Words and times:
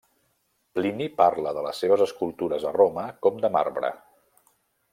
Plini 0.77 1.09
parla 1.19 1.51
de 1.57 1.65
les 1.67 1.81
seves 1.83 2.03
escultures 2.07 2.65
a 2.71 2.73
Roma 2.79 3.05
com 3.27 3.39
de 3.45 3.53
marbre. 3.59 3.93